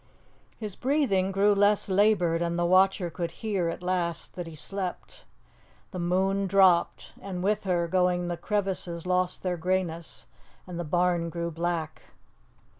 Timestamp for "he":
4.47-4.55